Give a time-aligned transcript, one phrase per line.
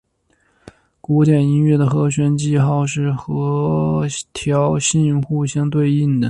[0.99, 6.19] 古典音乐的和弦记号是和调性互相对应的。